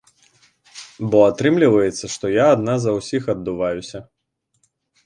Бо 1.11 1.19
атрымліваецца, 1.31 2.05
што 2.15 2.25
я 2.37 2.45
адна 2.55 2.73
за 2.87 2.91
ўсіх 2.99 3.23
аддуваюся. 3.37 4.05